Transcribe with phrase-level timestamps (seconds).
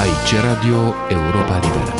[0.00, 1.94] Aici Radio Europa Liberă.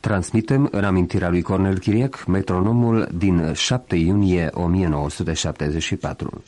[0.00, 6.42] Transmitem în amintirea lui Cornel Chiriac metronomul din 7 iunie 1974.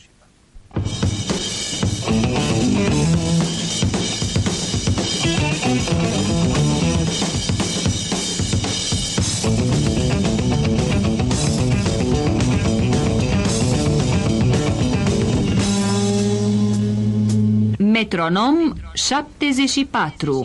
[18.10, 20.44] Metronom 74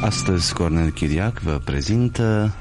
[0.00, 2.54] Astăzi Cornel Chiriac vă prezintă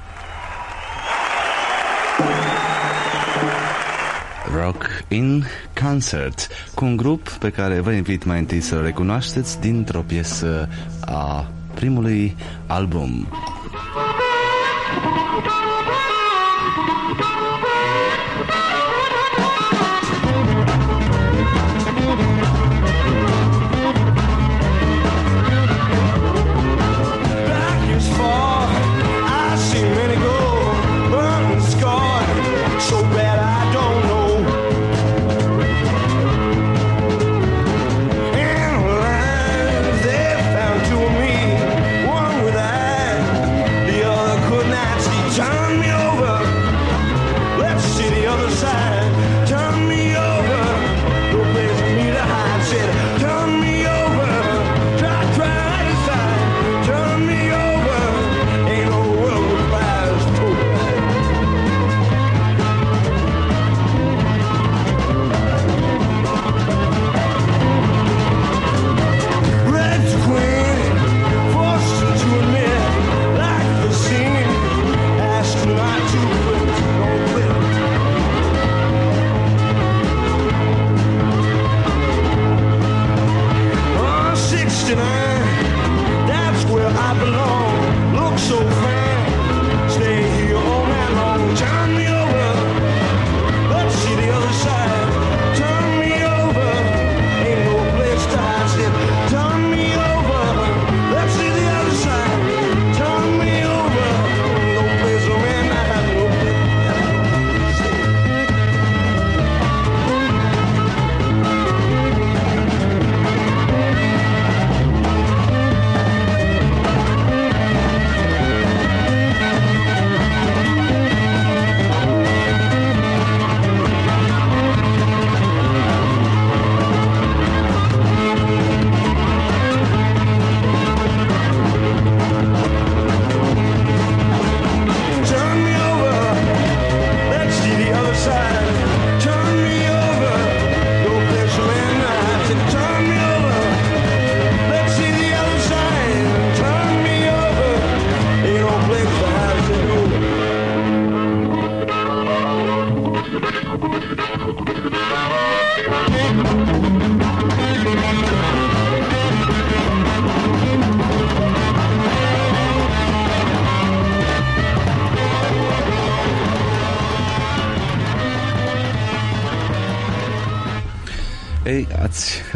[4.56, 5.46] Rock in
[5.82, 10.70] Concert cu un grup pe care vă invit mai întâi să-l recunoașteți dintr-o piesă
[11.06, 12.36] a primului
[12.68, 13.28] album.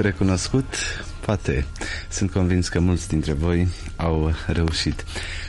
[0.02, 0.66] Recunoscut?
[1.20, 1.66] Poate.
[2.10, 5.06] Sunt convins că mulți dintre voi au reușit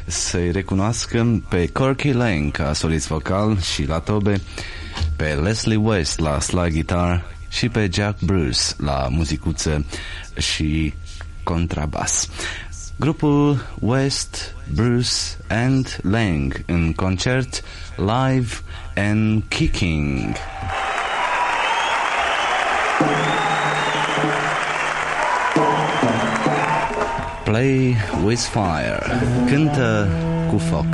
[0.06, 4.40] să-i recunoască pe Corky Lang ca solist vocal și la tobe,
[5.16, 9.84] pe Leslie West la slide guitar și pe Jack Bruce la muzicuță
[10.36, 10.94] și
[11.42, 12.28] contrabas.
[12.96, 15.10] Grupul West, Bruce
[15.48, 17.62] and Lang în concert
[17.96, 18.48] live
[18.94, 20.34] and kicking.
[27.48, 29.00] Play with fire.
[29.46, 30.08] Cântă
[30.50, 30.86] cu foc.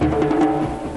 [0.00, 0.89] うん。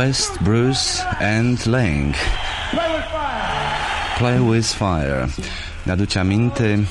[0.00, 2.14] West, Bruce and Lang.
[4.16, 5.28] Play with Fire.
[5.82, 6.86] Ne aduce aminte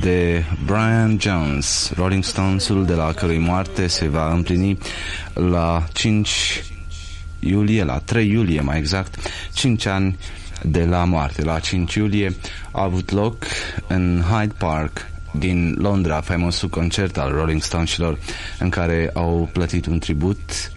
[0.00, 4.78] de Brian Jones, Rolling Stones-ul de la cărui moarte se va împlini
[5.32, 6.64] la 5
[7.38, 9.16] iulie, la 3 iulie mai exact,
[9.52, 10.18] 5 ani
[10.62, 11.44] de la moarte.
[11.44, 12.36] La 5 iulie
[12.70, 13.44] a avut loc
[13.86, 18.18] în Hyde Park din Londra faimosul concert al Rolling Stonesilor
[18.58, 20.70] în care au plătit un tribut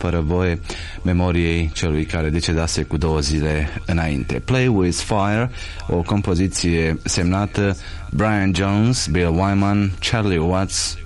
[0.00, 0.60] fără voie
[1.02, 4.42] memoriei celui care decedase cu două zile înainte.
[4.44, 5.50] Play with Fire,
[5.88, 7.76] o compoziție semnată
[8.10, 10.98] Brian Jones, Bill Wyman, Charlie Watts,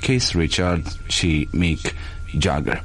[0.00, 1.94] Keith Richard și Mick
[2.38, 2.84] Jagger.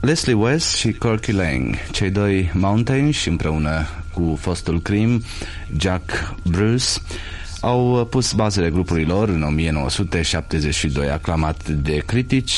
[0.00, 5.24] Leslie West și Corky Lang, cei doi Mountains împreună cu fostul Cream,
[5.76, 6.84] Jack Bruce,
[7.60, 12.52] au pus bazele grupului lor în 1972, aclamat de critici,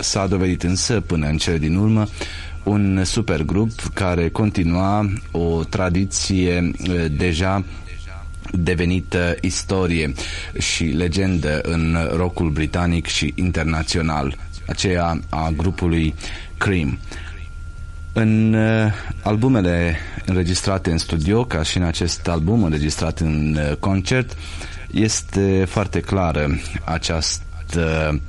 [0.00, 2.06] s-a dovedit însă până în cele din urmă
[2.62, 7.64] un supergrup care continua o tradiție eh, deja
[8.52, 10.12] devenită istorie
[10.58, 14.36] și legendă în rockul britanic și internațional,
[14.66, 16.14] aceea a grupului
[16.58, 16.98] Cream.
[18.12, 24.36] În uh, albumele înregistrate în studio, ca și în acest album înregistrat în uh, concert,
[24.90, 28.20] este foarte clară această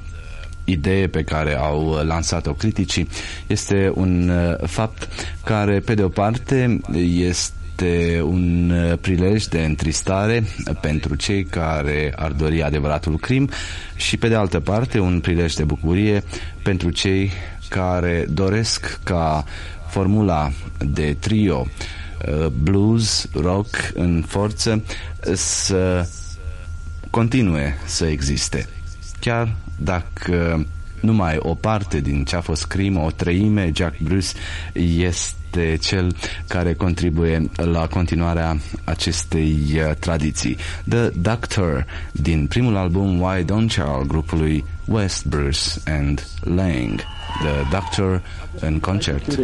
[0.63, 3.07] idee pe care au lansat-o criticii.
[3.47, 5.07] Este un uh, fapt
[5.43, 6.79] care, pe de o parte,
[7.17, 10.43] este un uh, prilej de întristare
[10.81, 13.49] pentru cei care ar dori adevăratul crim
[13.95, 16.23] și, pe de altă parte, un prilej de bucurie
[16.63, 17.31] pentru cei
[17.69, 19.45] care doresc ca
[19.87, 24.83] formula de trio uh, blues, rock în forță
[25.33, 26.07] să
[27.09, 28.67] continue să existe.
[29.19, 30.65] Chiar dacă
[31.01, 34.27] numai o parte din ce a fost crimă, o treime, Jack Bruce
[34.97, 36.15] este cel
[36.47, 40.57] care contribuie la continuarea acestei uh, tradiții.
[40.89, 46.99] The Doctor din primul album Why Don't You al grupului West Bruce and Lang.
[47.43, 48.21] The Doctor
[48.59, 49.39] în concert.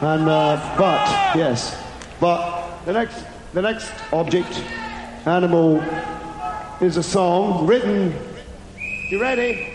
[0.00, 0.98] And uh, but
[1.36, 1.72] yes,
[2.18, 2.38] but
[2.84, 3.14] the next
[3.52, 4.52] the next object,
[5.24, 5.80] animal,
[6.80, 8.12] is a song written.
[9.12, 9.68] You ready?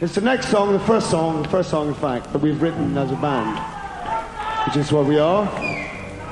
[0.00, 2.96] It's the next song, the first song, the first song, in fact, that we've written
[2.96, 3.58] as a band,
[4.68, 5.48] which is what we are,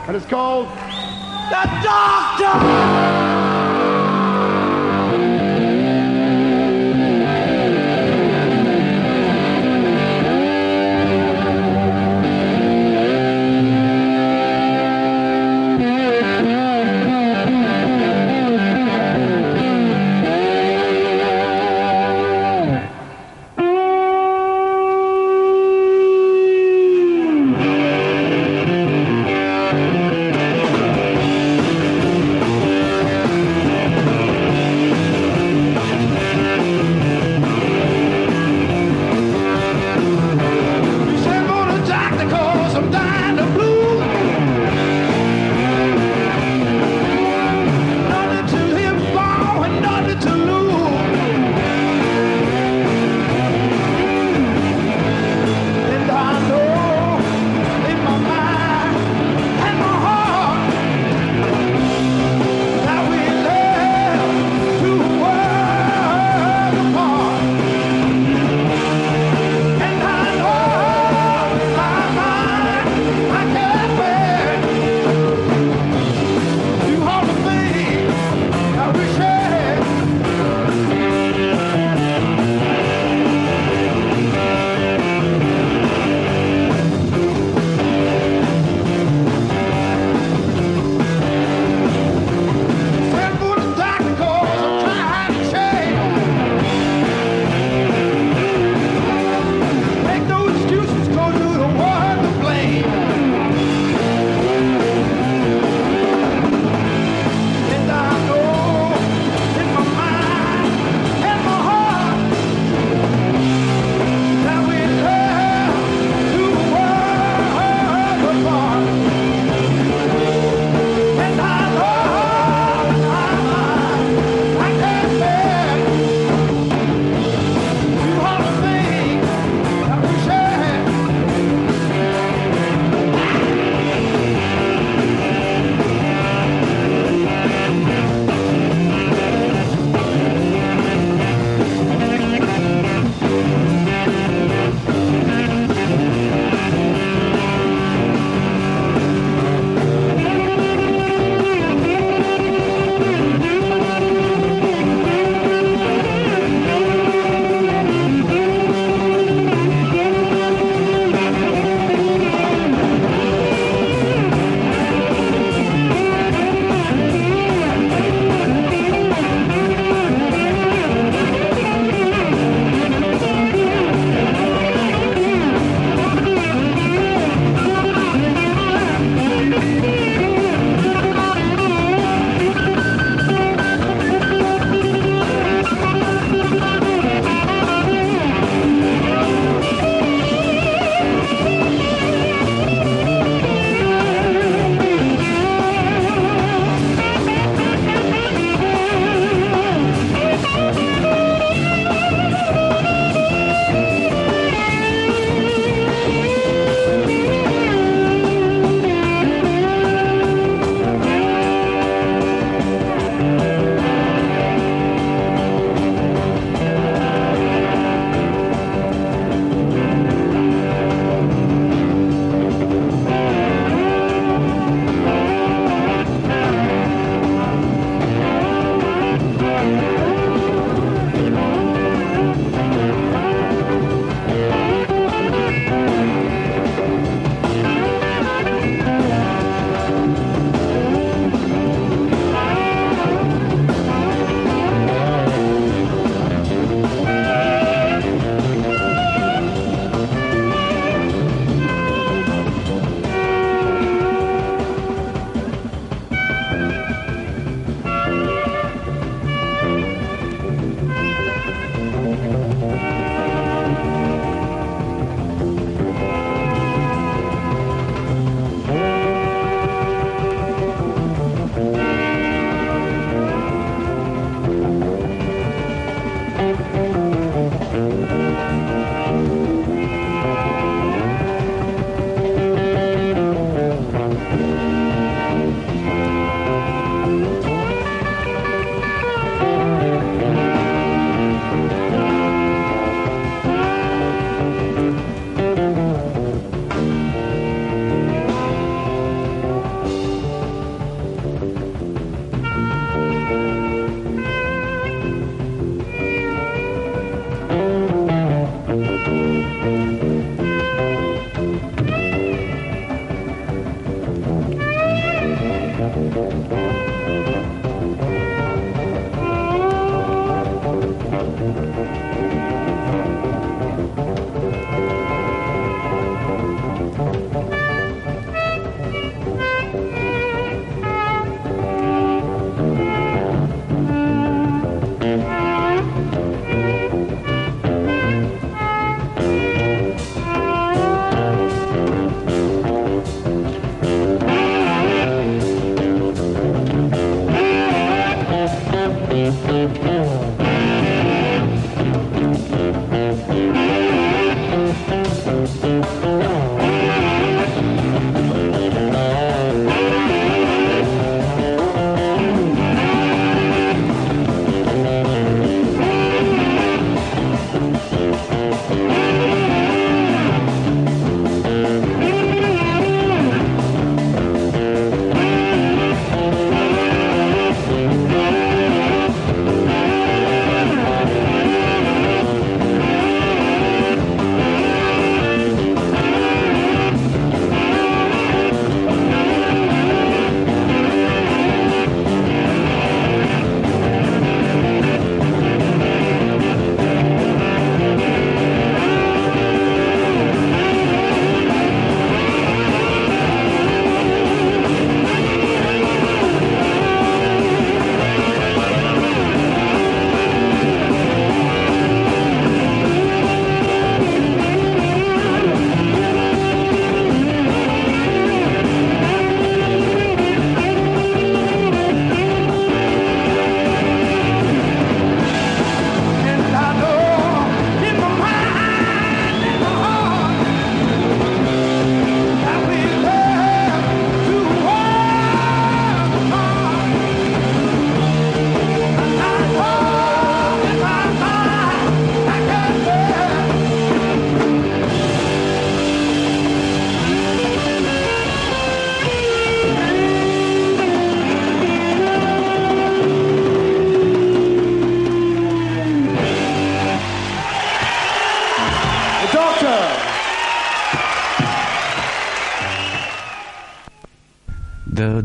[0.06, 3.41] and it's called the Doctor.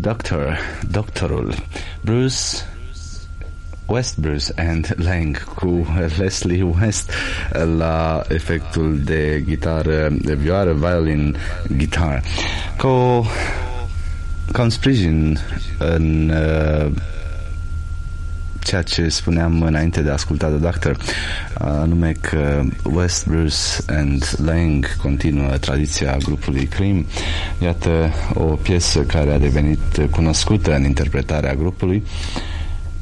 [0.08, 0.58] Doctor,
[0.90, 1.54] Doctorul,
[2.02, 2.64] Bruce
[3.88, 5.86] West Bruce and Lang cu
[6.18, 7.12] Leslie West
[7.78, 11.36] la efectul de gitară, de vioară, violin,
[11.78, 12.22] guitar.
[12.78, 13.26] Ca, o,
[14.70, 15.40] sprijin
[15.78, 16.92] în uh,
[18.68, 20.98] ceea ce spuneam înainte de a asculta The Doctor,
[21.54, 23.56] anume că West Bruce
[23.88, 27.06] and Lang continuă tradiția grupului Cream.
[27.62, 32.04] Iată o piesă care a devenit cunoscută în interpretarea grupului,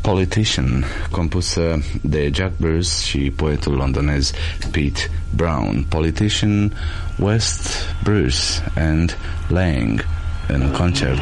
[0.01, 4.31] Politician, compusă de Jack Bruce și poetul londonez
[4.71, 5.85] Pete Brown.
[5.89, 6.71] Politician,
[7.15, 7.69] West
[8.03, 8.37] Bruce
[8.75, 10.07] and Lang
[10.47, 11.19] în concert.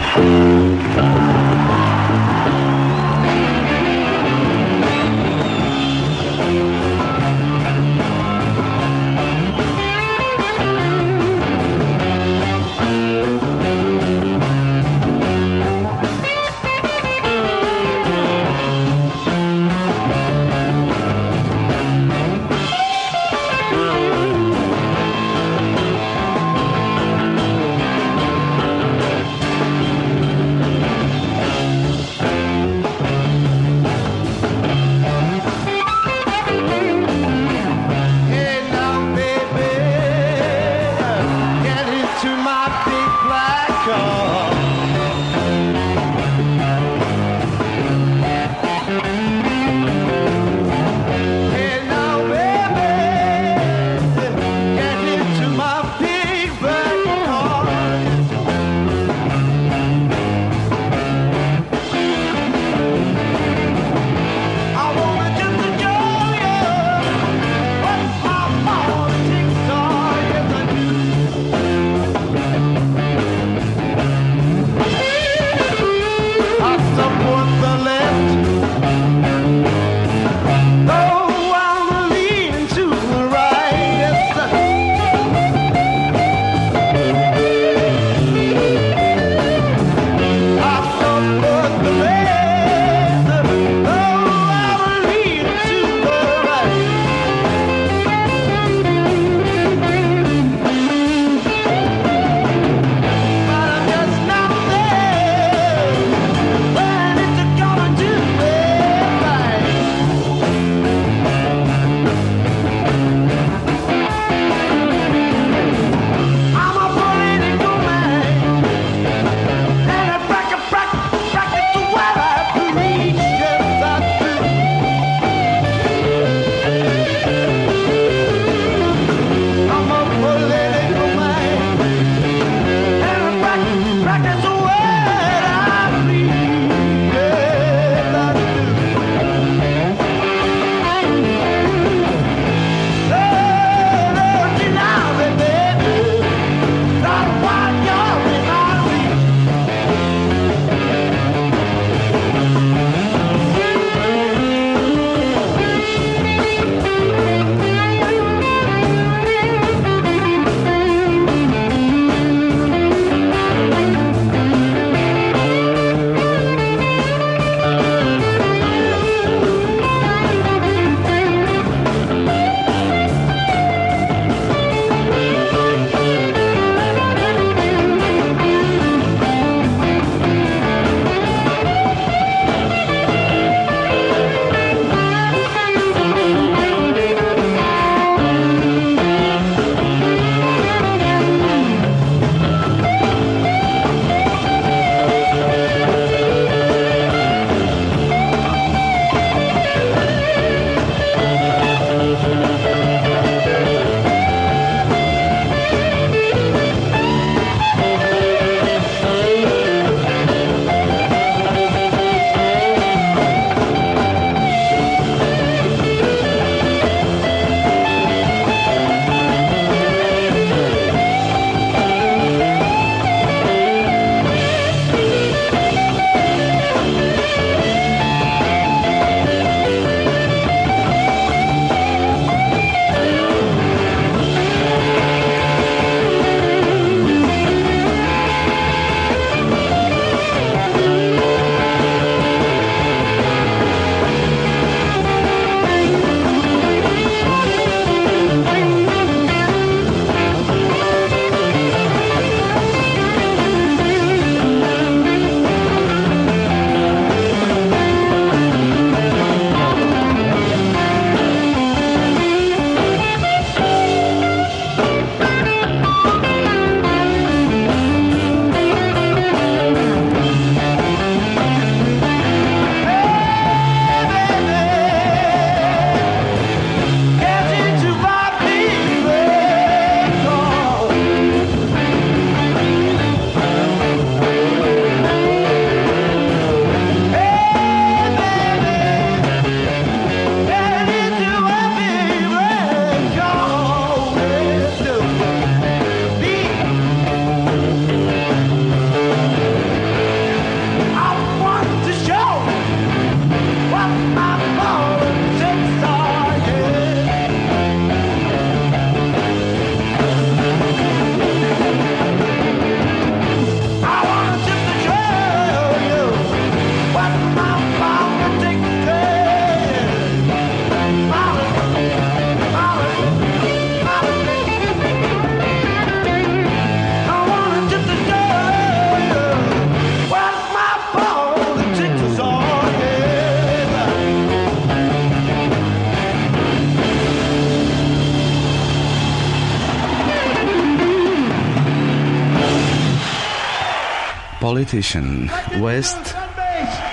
[344.53, 345.97] Politician, West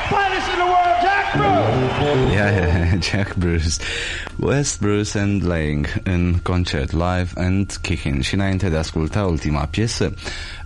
[0.09, 2.33] Finest in the world, Jack Bruce!
[2.33, 3.79] Yeah, yeah, Jack Bruce,
[4.39, 8.23] West Bruce and Lang în concert live and kicking.
[8.23, 10.15] Și înainte de a asculta ultima piesă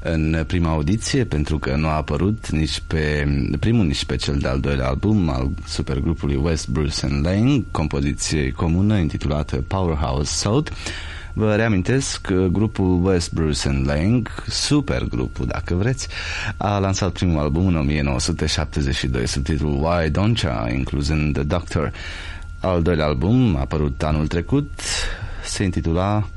[0.01, 3.27] în prima audiție, pentru că nu a apărut nici pe
[3.61, 8.97] primul, nici pe cel de-al doilea album al supergrupului West Bruce and Lang, compoziție comună
[8.97, 10.73] intitulată Powerhouse South,
[11.37, 16.09] Vă reamintesc că grupul West Bruce and Lang, super grupul dacă vreți,
[16.57, 21.93] a lansat primul album în 1972 sub titlul Why Don't Ya, incluzând The Doctor.
[22.61, 24.71] Al doilea album, apărut anul trecut,
[25.45, 26.29] se intitula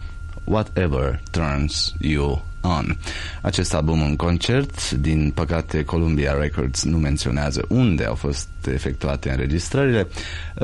[0.43, 2.97] Whatever Turns You On.
[3.41, 10.07] Acest album în concert, din păcate Columbia Records nu menționează unde au fost efectuate înregistrările,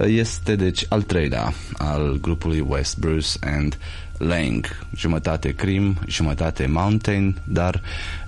[0.06, 3.78] este deci al treilea al grupului West Bruce and
[4.18, 7.82] Lang, jumătate Cream, jumătate Mountain, dar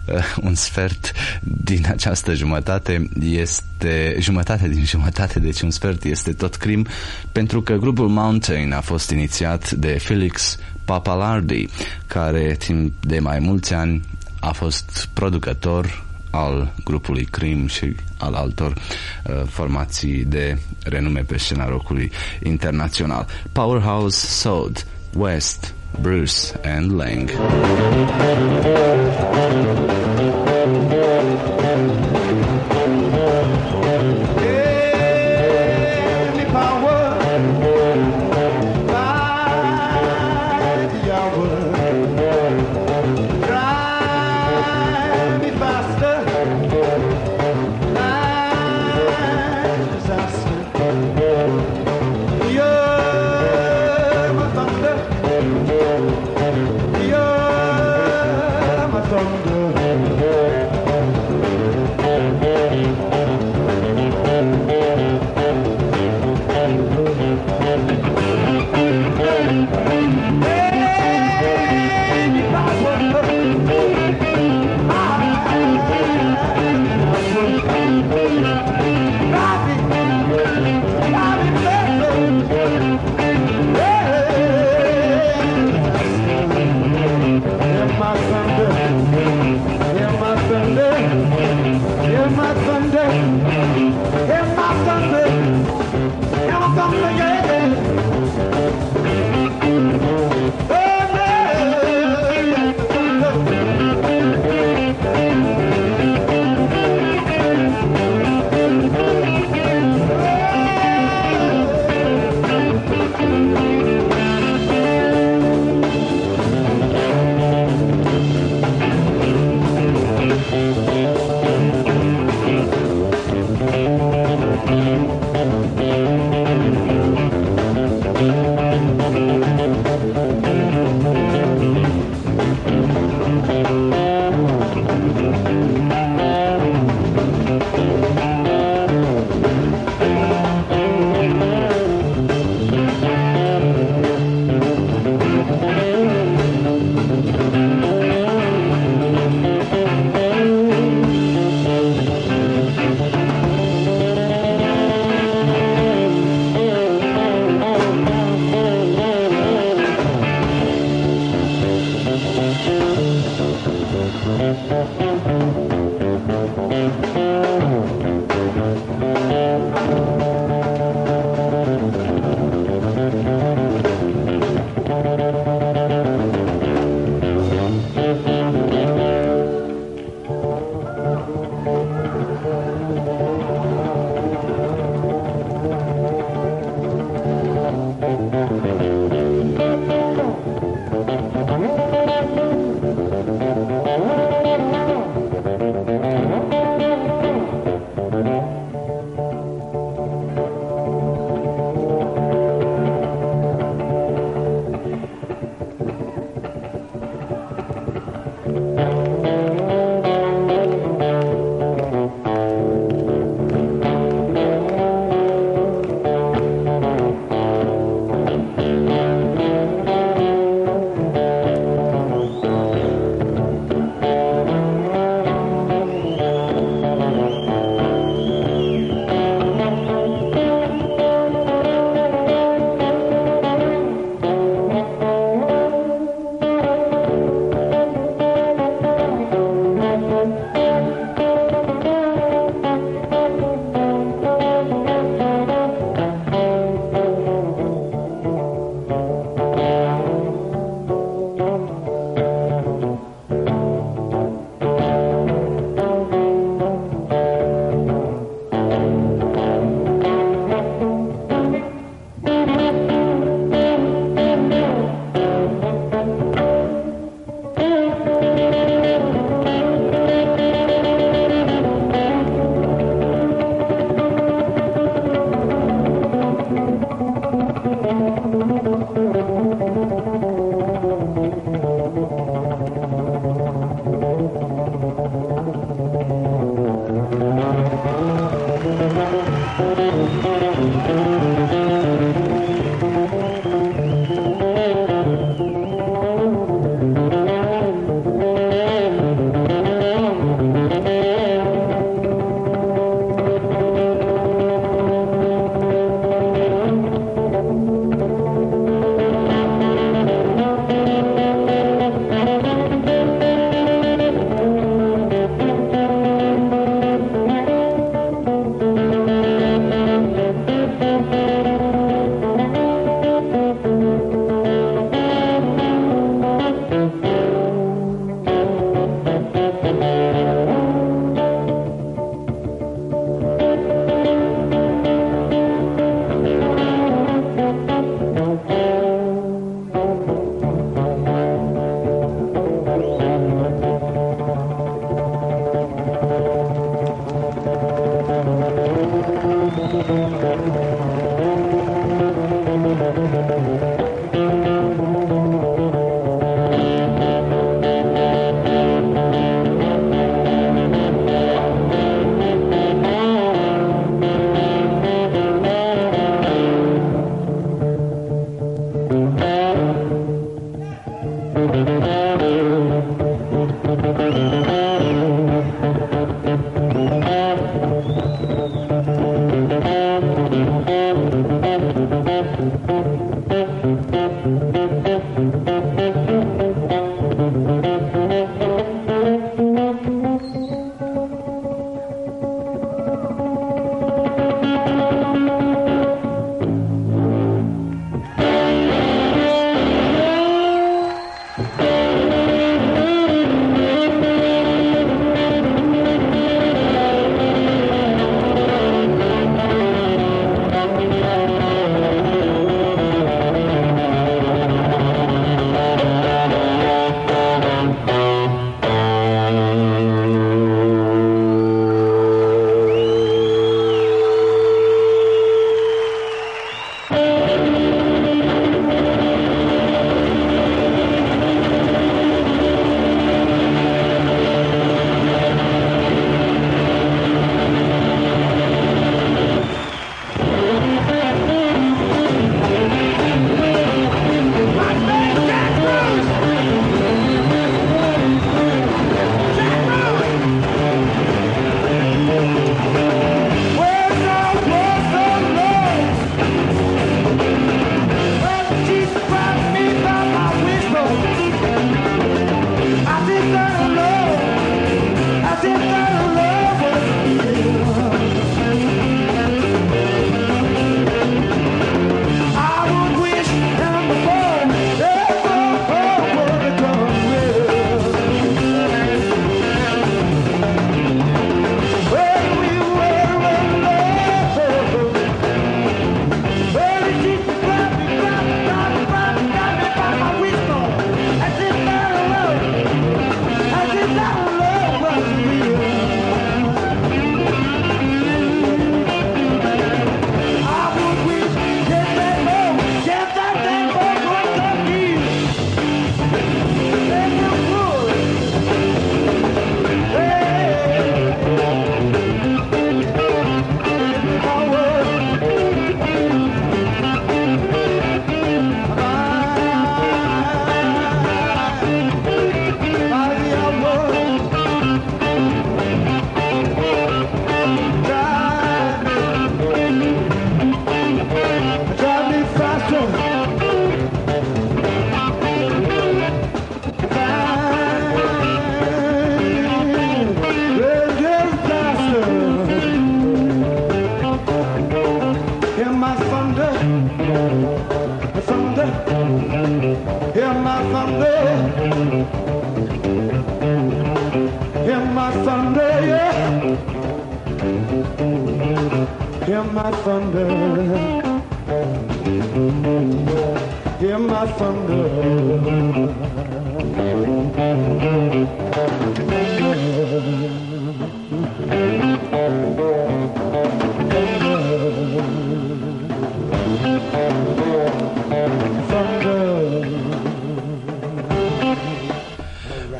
[0.05, 1.11] uh, un sfert
[1.41, 6.87] din această jumătate este jumătate din jumătate, deci un sfert este tot Cream,
[7.31, 11.67] pentru că grupul Mountain a fost inițiat de Felix Papalardi,
[12.07, 14.01] care timp de mai mulți ani
[14.39, 21.67] a fost producător al grupului Cream și al altor uh, formații de renume pe scena
[21.67, 22.11] rockului
[22.43, 23.27] internațional.
[23.51, 24.85] Powerhouse Sold
[25.15, 27.29] West, Bruce, and Lang.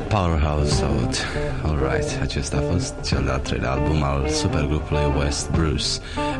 [0.08, 1.26] Powerhouse Out.
[1.64, 5.86] Alright, acesta a fost cel de-al treilea album al supergrupului West Bruce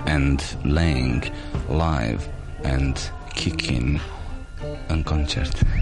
[0.06, 1.22] and Laying
[1.68, 2.22] Live
[2.64, 4.00] and Kicking
[4.86, 5.75] în concert.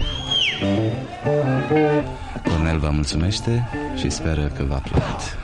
[2.43, 5.37] Cornel vă mulțumește și speră că v-a plăcut.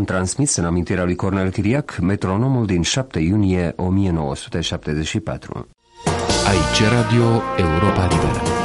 [0.00, 5.68] Am transmis în amintirea lui Cornel Chiriac metronomul din 7 iunie 1974.
[6.46, 8.59] Aici Radio Europa Liberă.